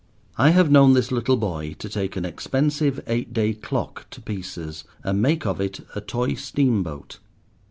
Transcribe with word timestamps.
I 0.35 0.49
have 0.49 0.71
known 0.71 0.93
this 0.93 1.11
little 1.11 1.37
boy 1.37 1.75
to 1.77 1.87
take 1.87 2.15
an 2.15 2.25
expensive 2.25 3.03
eight 3.05 3.33
day 3.33 3.53
clock 3.53 4.07
to 4.09 4.19
pieces, 4.19 4.83
and 5.03 5.21
make 5.21 5.45
of 5.45 5.61
it 5.61 5.81
a 5.93 6.01
toy 6.01 6.33
steamboat. 6.33 7.19